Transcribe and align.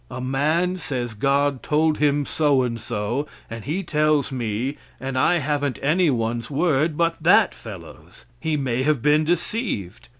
A 0.09 0.19
man 0.19 0.77
says 0.79 1.13
God 1.13 1.61
told 1.61 1.99
him 1.99 2.25
so 2.25 2.63
and 2.63 2.81
so, 2.81 3.27
and 3.51 3.65
he 3.65 3.83
tells 3.83 4.31
me, 4.31 4.77
and 4.99 5.15
I 5.15 5.37
haven't 5.37 5.77
anyone's 5.83 6.49
word 6.49 6.97
but 6.97 7.21
that 7.21 7.53
fellow's. 7.53 8.25
He 8.39 8.57
may 8.57 8.81
have 8.81 9.03
been 9.03 9.25
deceived. 9.25 10.09